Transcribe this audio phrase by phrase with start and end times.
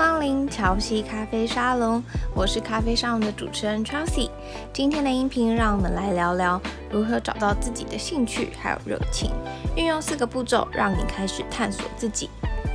[0.00, 2.02] 光临乔西咖啡沙龙，
[2.34, 4.30] 我是咖啡沙龙的主持人 Chelsea。
[4.72, 6.58] 今天的音频，让我们来聊聊
[6.90, 9.30] 如何找到自己的兴趣还有热情，
[9.76, 12.30] 运用四个步骤，让你开始探索自己。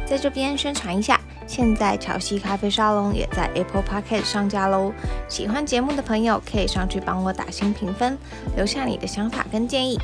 [0.06, 4.94] 在这边宣传一下，现在乔西咖啡沙龙也在 Apple Podcast 上架喽。
[5.28, 8.16] 喜欢节目的朋友可以上去帮我打星评分，
[8.56, 9.98] 留下你的想法跟建议。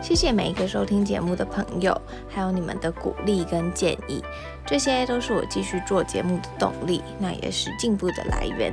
[0.00, 4.22] 谢谢每一个收听节目的朋友，还有你们的鼓励跟建议，
[4.68, 8.70] 这些都是我继续做节目的动力，那也是进步的来源。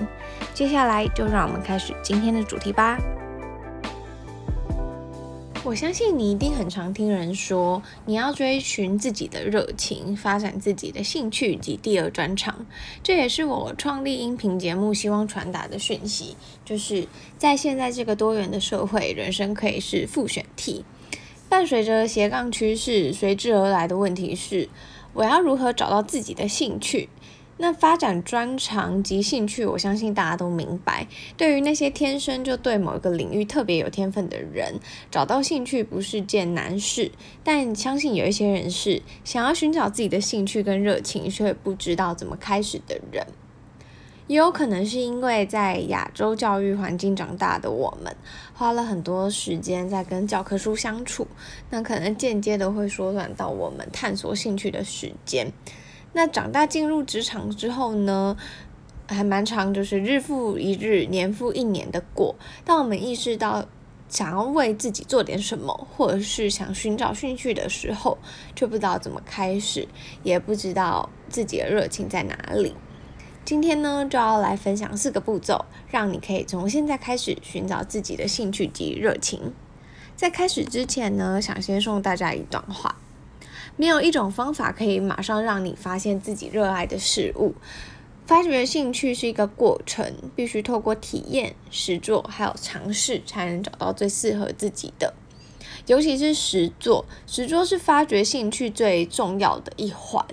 [0.53, 2.97] 接下来就让我们开始今天的主题吧。
[5.63, 12.65] 我相信你一定很常听人说，你要追寻自己的热情，发展自己的兴趣及第二专长。
[13.01, 16.35] 这也是我创立音频节目希望传达的讯息，
[16.65, 17.07] 就是
[17.37, 20.83] 在现在这个多元的社会，人生可以是复选题。
[21.47, 24.67] 伴随着斜杠趋势，随之而来的问题是：
[25.15, 27.09] 我要如何找到自己的兴趣？
[27.57, 31.07] 那发展专长及兴趣，我相信大家都明白。
[31.37, 34.77] 对于那些天生就对某一个领域特别有天分的人，
[35.09, 37.09] 找到兴趣不是件难事。
[37.45, 43.25] 但相信有一些人是想要寻找自己的兴趣跟热情，却不知道怎么开始的人。
[44.27, 48.15] 也有可能是因为在亚洲教育环境长大的我们，
[48.53, 51.27] 花了很多时间在跟教科书相处，
[51.69, 55.51] 那可能间接的会缩短到我们探索兴趣的时间。
[56.13, 58.35] 那长大进入职场之后呢，
[59.07, 62.33] 还蛮长，就是日复一日、年复一年的过。
[62.63, 63.63] 当我们意识到
[64.07, 68.17] 想要为自己做点什么，或者是想寻找兴趣的时候，
[68.55, 69.87] 却不知道怎么开始，
[70.23, 72.73] 也不知道自己的热情在哪里。
[73.45, 79.53] 今天呢，就要来分享四个步骤，让你可以从现在开始寻找自己的兴趣及热情。
[80.15, 82.95] 在开始之前呢，想先送大家一段话：
[83.77, 87.53] 没有一种方法可以马上让你发现自己热爱的事物。
[88.25, 95.13] 发掘兴趣是一个过程，必须透过体验、实作还有尝试，才能找到最适合自己的。
[95.87, 100.25] 尤其是实作，实作是发掘兴趣最重要的一环。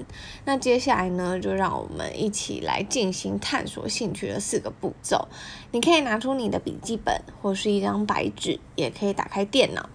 [0.44, 5.28] 那接下来呢，就让我们一起来进行探索兴趣的四个步骤。
[5.70, 9.88] 你可以拿出你的笔记本或是一张白纸，也可以打开电脑，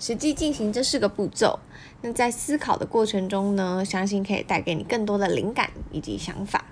[0.00, 1.58] 实际进行这四个步骤。
[2.00, 6.64] 那在思考的过程中呢，相信可以带给你更多的灵感以及想法。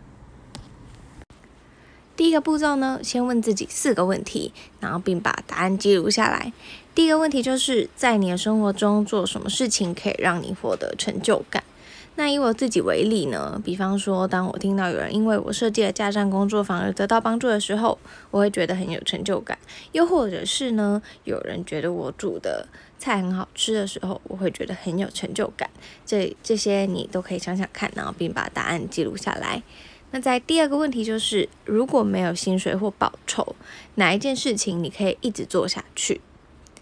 [2.20, 6.52] 第一个步骤呢，先问自己四个问题，然后并把答案记录下来。
[6.94, 11.64] 第一个问题就是在你的生活中做什么事情可以让你获得成就感？
[12.16, 17.98] 那以我自己为例呢，比方说，当我听到有人因为我设计了家政工作坊而得到帮助的时候，
[18.30, 19.56] 我会觉得很有成就感；
[19.92, 25.70] 又或者是呢，有人觉得我煮的菜很好吃的时候，我会觉得很有成就感。
[26.04, 29.62] 这这些你都可以想想看，然后并把答案记录下来。
[30.12, 33.54] 那在第二个问题就是，如果没有薪水或报酬，
[33.94, 36.20] 哪一件事情你可以一直做下去？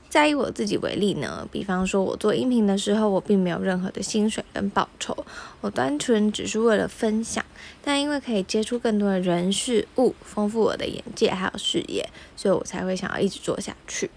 [0.08, 5.14] 再以我自己为例呢，比方说我做音频的时候，我并没有任何的薪水跟报酬，
[5.60, 7.44] 我单纯只是为了分享。
[7.84, 14.10] 但因为可以接触更多的人事物，丰富我的眼界还有视野，所以我才会想要一直做下去。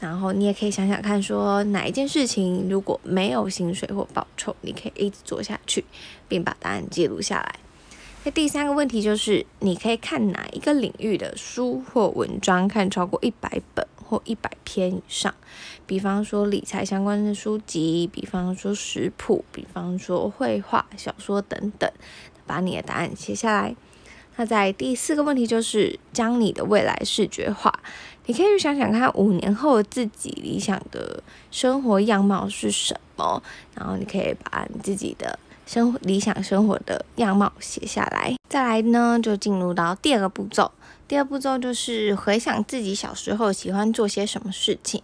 [0.00, 5.84] 然后你也可以想想看，说哪一件事情如果没有薪水或报酬，你可以一直做下去，
[6.26, 7.60] 并把答案记录下来。
[8.24, 15.32] 那第三个问题就是，你可以看哪一个领域的书或文章看超过一百本或一百篇以上，
[15.86, 21.90] 比方说理财相关的书籍，比方说食谱，比方说绘画、小说等等，
[22.44, 23.74] 把你的答案写下来。
[24.36, 27.72] 那在第四个问题就是将你的未来视觉化，
[28.26, 33.42] 你可以想想看五年后自己理想的生活样貌是什么，
[33.74, 35.38] 然后你可以把你自己的。
[35.68, 40.72] 生理想生活的样貌写下来，再来呢，就进入到第二个步骤。
[41.06, 45.02] 第二步骤就是回想自己小时候喜欢做些什么事情。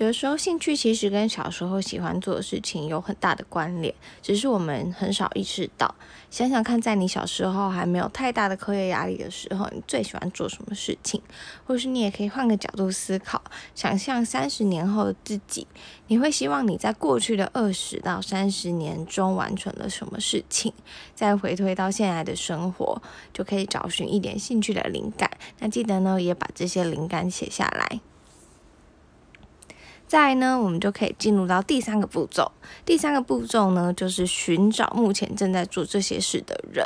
[0.00, 5.94] 有的时候，兴趣其实跟小时候喜欢做的事情有很大的关联，只是我们很少意识到。
[6.30, 11.20] 想想看，在你小时候还没有太大的课业压力的时候，你最喜欢做什么事情？
[11.66, 13.42] 或是你也可以换个角度思考，
[13.74, 15.66] 想象三十年后的自己，
[16.06, 20.72] 你会希望你在过去的二十到三十年中完成了什么事情？
[21.14, 23.02] 再回推到现在的生活，
[23.34, 25.30] 就可以找寻一点兴趣的灵感。
[25.58, 28.00] 那记得呢，也把这些灵感写下来。
[30.10, 32.50] 再呢，我们就可以进入到第三个步骤。
[32.84, 36.84] 第三个步骤呢，就是寻找目前正在做这些事的人。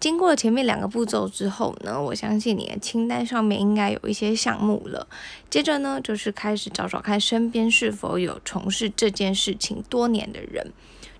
[0.00, 5.06] 经过前面两个步骤之后呢，我相信你的清单上面应该有一些项目了。
[5.48, 10.72] 接着呢，就是开始找找看身边是否有从事这件事情多年的人，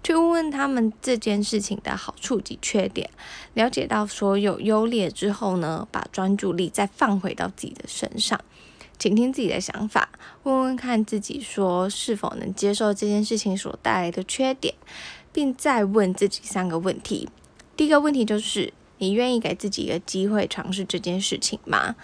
[0.02, 3.08] 去问问他们这件事情的好处及缺点，
[3.54, 8.40] 了解到所有优劣之后呢，把专注力再放回到自己的身上，
[8.98, 10.08] 倾听自己的想法，
[10.42, 14.74] 问问看自己说是否能接受这件事情所带来的缺点，
[15.32, 17.28] 并再问自己三个问题。
[17.76, 21.94] 第一个问题就是，你愿意给自己一个机会尝试这件事情吗？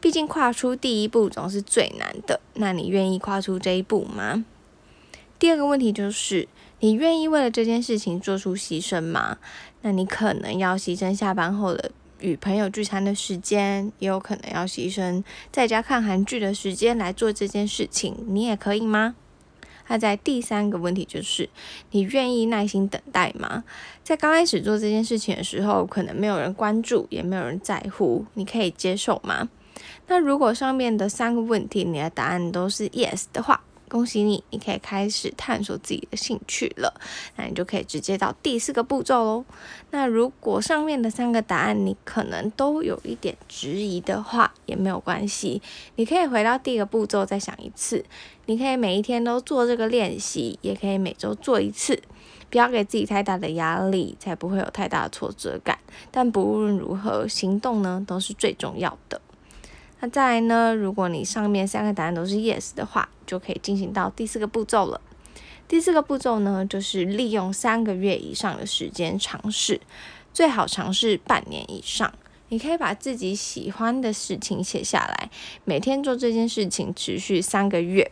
[0.00, 4.44] 毕竟跨出第一步总是最难的，那你愿意跨出这一步吗？
[5.38, 6.46] 第二个问题就是，
[6.80, 9.38] 你愿意为了这件事情做出牺牲吗？
[9.80, 15.22] 那你可能要牺牲下班后的与朋友聚餐的时间，也有可能要牺牲
[15.52, 19.14] 在家看韩剧的时间来做这件事情，你也可以吗？
[19.86, 21.50] 那在第三个问题就是，
[21.90, 23.64] 你愿意耐心等待吗？
[24.02, 29.50] 在刚开始做这件事情的时候，可能没有人关注，也没有人在乎，你可以接受吗？
[30.06, 37.00] 那如果上面的三个问题你的答案都是 yes 的话，恭喜你，你可以开始探索自己的兴趣了。
[37.36, 39.44] 那你就可以直接到第四个步骤喽。
[39.90, 45.62] 那如果上面的三个答案你可能都有一点质疑的话，也没有关系，
[45.96, 48.04] 你可以回到第一个步骤再想一次。
[48.46, 52.02] 你可以每一天都做这个练习，也可以每周做一次。
[52.50, 55.76] 不要给自己太大的压力，才不会有太大的挫折感。
[56.12, 59.20] 但不论如何，行动呢都是最重要的。
[60.04, 60.74] 那再来呢？
[60.74, 65.00] 如果你上面三个答案都是 yes 的话，就可以进行到第四个步骤了。
[65.66, 69.80] 第四个步骤呢，就是利用三个月以上的时间尝试，
[70.34, 72.12] 最好尝试半年以上。
[72.50, 75.30] 你可以把自己喜欢的事情写下来，
[75.64, 78.10] 每天做这件事情，持续三个月。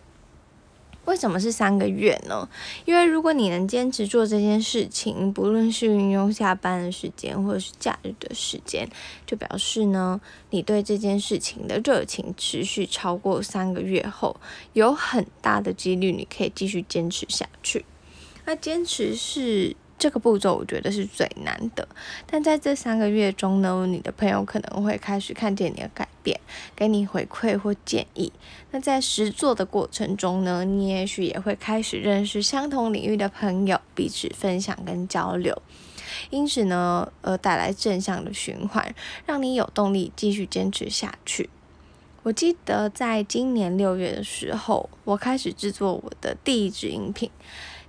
[1.05, 2.49] 为什么是三个月呢？
[2.85, 8.89] 因为如果你能坚持做这件事情，不论是运用下班的时间或者是假日的时间，
[9.27, 10.21] 就表示呢，
[10.51, 14.37] 你对这件事情的热情持续超过三个月后，
[14.73, 17.85] 有很大的几率你可以继续坚持下去。
[18.45, 19.77] 那坚持是。
[20.03, 21.87] 这个步骤我觉得是最难的，
[22.27, 26.41] 但在这三个月中呢，你的朋友可能会开始看见你的改变，
[26.75, 28.33] 给你回馈或建议。
[28.73, 35.63] 那在实做的过程中呢，你也许也会开始认识相同领域的朋友，彼此分享跟交流，
[36.31, 38.93] 因此呢，呃，带来正向的循环，
[39.25, 41.49] 让你有动力继续坚持下去。
[42.25, 47.31] 我记得在今年六月的时候，我开始制作我的第一支音频。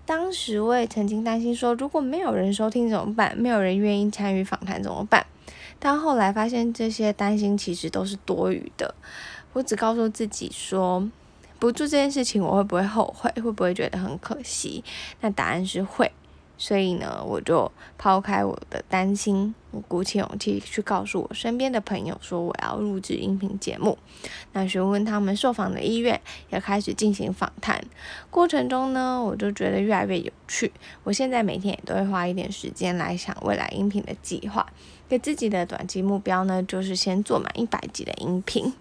[0.06, 3.38] 当时我也曾经担心说，如果没有人收听怎么办？
[3.38, 5.26] 没有人愿意参与访谈怎么办？
[5.80, 8.94] 但后来发现这些担心其实都是多余的。
[9.54, 11.10] 我只告诉自己说，
[11.60, 13.32] 不做这件事情我会不会后悔？
[13.42, 14.84] 会不会觉得很可惜？
[15.22, 16.12] 那答案是会。
[16.58, 23.98] 所以呢，我就抛开我的担心，我鼓起勇气去告诉我身边的朋友说我要录制音频节目。
[24.54, 26.22] 那询问他们受访的意愿，
[26.52, 27.84] 也开始进行访谈。
[28.30, 30.72] 过程中呢，我就觉得越来越有趣。
[31.04, 34.66] 我现在每天也都会花一点时间来想未来音频的计划。
[35.10, 38.74] 给自己的短期目标呢，就是先做满一百集的音频。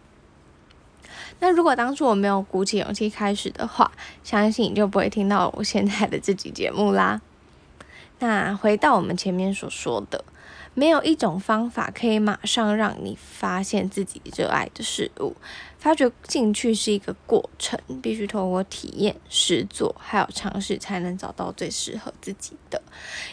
[1.41, 3.91] 那如果当初我没有鼓起勇气开始的话，
[4.23, 7.21] 相信你就不会听到我现在的这集节目啦。
[8.23, 10.25] 那回到我们前面所说的，
[10.75, 15.35] 没有一种方法可以马上让你发现自己热爱的事物。
[15.77, 22.81] 发掘兴趣是一个过程，必须透过体验、实做还有尝试，才能找到最适合自己的。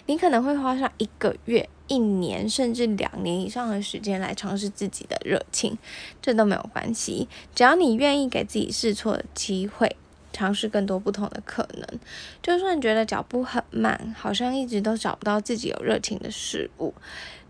[0.08, 5.78] 你可能会花上一个月、一年，甚至两年以上的时间来尝试自己的热情，
[6.20, 9.96] 这都没有关系，只要你愿意给自己试错的机会。
[10.32, 12.00] 尝试更多不同的可能，
[12.42, 16.94] 就算觉得脚步很慢，好像一直都找不到自己有热情的事物，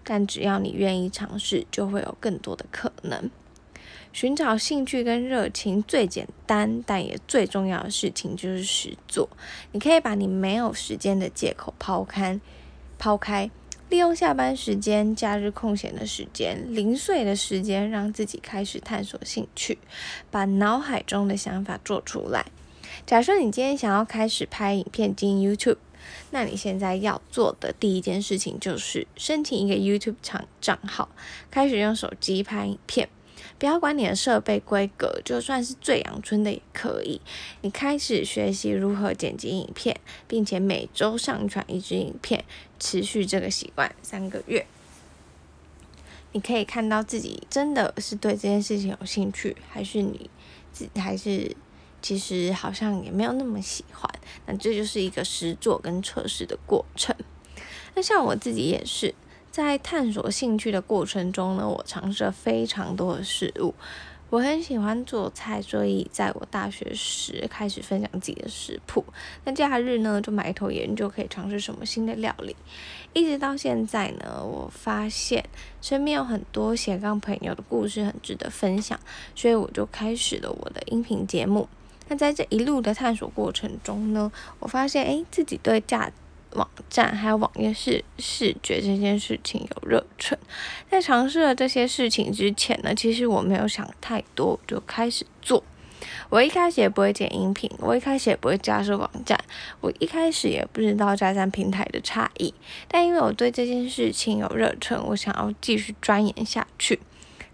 [0.03, 3.29] 但只要你愿意尝试，就会有更多的可能。
[4.12, 9.29] 寻找兴趣跟热情最简单，但也最重要的事情就是实做。
[9.71, 12.39] 你可以把你没有时间的借口抛开，
[12.98, 13.51] 抛开，
[13.89, 19.77] 利用下班时间、假日空闲的时间、零碎的时间，让自己开始探索兴趣，
[20.31, 22.48] 把脑海中的想法做出来。
[23.05, 25.77] 假设你今天想要开始拍影片进 YouTube，
[26.31, 31.10] 那你现在要做的第一件事情就是申请一个 YouTube 账账号，
[31.51, 33.10] 开始用手机拍影片。
[33.58, 37.19] 不要管你的设备规格，就算是最阳春的也可以。
[37.62, 42.46] 你开始学习如何剪辑影片，并且每周上传一支影片，
[42.79, 44.65] 持续这个习惯三个月，
[46.31, 50.29] 你可以看到自己真的是对这件事情有兴趣，还是你
[50.72, 51.55] 自还是。
[52.01, 54.10] 其实好像也没有那么喜欢，
[54.46, 57.15] 那这就是一个实作跟测试的过程。
[57.96, 59.13] 那像我自己也是，
[59.51, 63.74] 在探索兴趣的过程中呢，我尝试了非常多的事物。
[64.29, 69.03] 我很喜欢做菜，所以在我大学时开始分享自己的食谱。
[69.44, 72.56] 那假日呢，就埋头研究可以尝试什么新的料理。
[73.13, 75.44] 一直到现在呢，我发现
[75.82, 79.00] 身边有很多斜杠朋友的故事很值得分享，
[79.34, 81.68] 所以我就开始了我的音频节目。
[82.09, 86.11] 那在这一路的探索过程中呢，我发现诶，自己对价。
[86.53, 90.35] 网站还有网页视视觉这件事情有热忱，
[90.89, 95.63] 在尝试了这些事情之前呢，其实我没有想太多，就开始做。
[96.27, 99.39] 我一开始也不会剪音频，我一开始也不会架设网站，
[99.79, 102.51] 我一开始也不知道架站平台的差异。
[102.87, 106.99] 但因为我对这件事情有热忱，我想要继续钻研下去。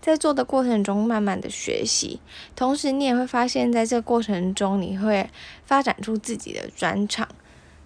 [0.06, 2.20] 在做的过程中，慢慢的学习，
[2.56, 5.28] 同时你也会发现，在这个过程中，你会
[5.64, 7.28] 发展出自己的专长。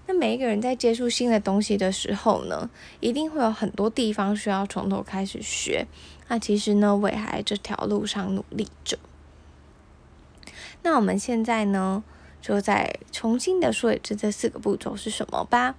[0.06, 5.88] 那每一个人在接触新的东西的时候呢，一定会有很多地方需要从头开始学。
[6.28, 9.00] 那其实呢，我也还在这条路上努力着。
[10.84, 12.04] 那我们现在呢，
[12.42, 15.76] 就再重新的说一次这四个步骤是什么吧。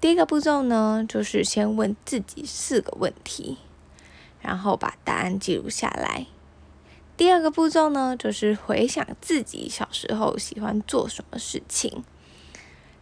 [0.00, 3.58] 第一个步骤呢，就是先问自己四个问题，
[4.42, 6.26] 然后把答案记录下来。
[7.16, 12.02] 第二个步骤呢，就是回想自己小时候喜欢做什么事情。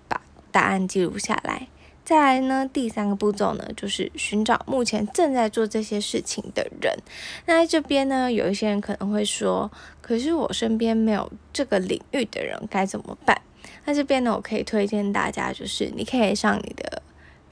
[0.08, 0.20] 把
[0.50, 1.68] 答案记录下来，
[2.04, 6.92] 再来呢，第三个步骤呢，就是寻找目前正在做这些事情的人。
[7.46, 9.70] 那在这边呢，有一些人可能会说，
[10.02, 13.40] 可是我身边没有这个领域的人，该怎么办？
[13.84, 17.00] 那这边呢，我可以推荐大家，就是你可以上你的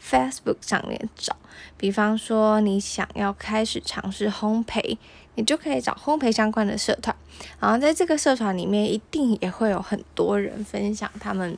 [0.02, 1.36] Facebook 上面找，
[1.76, 4.98] 比方说你想要开始尝试烘焙，
[5.34, 7.14] 你就可以找烘焙相关的社团，
[7.60, 11.56] 然后在这个社团里面，一定也会有很多人分享他们。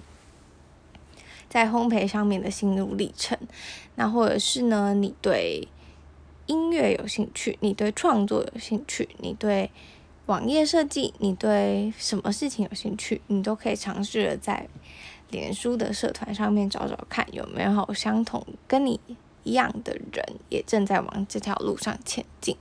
[1.49, 3.37] 在烘焙上面的心路历程，
[3.97, 5.67] 那或者是呢，你对
[6.47, 9.69] 音乐有兴趣，你对创作有兴趣，你对
[10.27, 14.69] 网页设计，你对什么事情有兴趣，你都可以尝试着在
[15.31, 19.01] 脸书的社团上面找找看，有没有相同跟你
[19.43, 22.57] 一样的人，也正在往这条路上前进。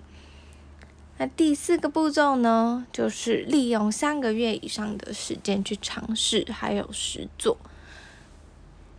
[1.18, 7.58] 那第四个步骤呢，就是利用三个月以上的时间去尝试，还有实做。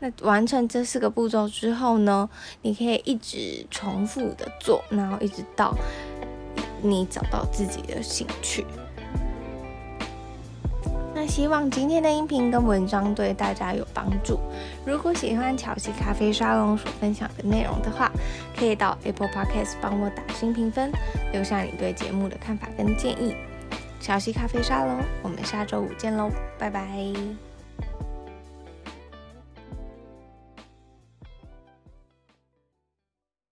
[0.01, 2.29] 那完成这四个步骤之后呢，
[2.63, 5.75] 你可以一直重复的做，然后一直到
[6.83, 8.67] 你找到自己的兴趣。
[11.31, 14.41] 希望今天的音频跟文章对大家有帮助。
[14.85, 18.11] 如果喜欢巧西咖啡沙龙所分享的内容的话，
[18.59, 20.91] 可以到 Apple Podcast 帮我打新评分，
[21.33, 23.37] 留下你对节目的看法跟建议。
[24.01, 27.50] 巧西咖啡沙龙，我们下周五见喽，拜拜。